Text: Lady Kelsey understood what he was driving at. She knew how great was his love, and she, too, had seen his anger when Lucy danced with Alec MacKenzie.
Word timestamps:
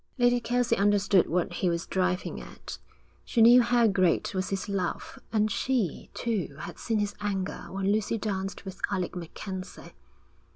Lady 0.17 0.39
Kelsey 0.39 0.75
understood 0.77 1.29
what 1.29 1.53
he 1.53 1.69
was 1.69 1.85
driving 1.85 2.41
at. 2.41 2.79
She 3.23 3.39
knew 3.39 3.61
how 3.61 3.85
great 3.85 4.33
was 4.33 4.49
his 4.49 4.67
love, 4.67 5.19
and 5.31 5.51
she, 5.51 6.09
too, 6.15 6.55
had 6.61 6.79
seen 6.79 6.97
his 6.97 7.13
anger 7.21 7.67
when 7.69 7.91
Lucy 7.91 8.17
danced 8.17 8.65
with 8.65 8.81
Alec 8.89 9.15
MacKenzie. 9.15 9.93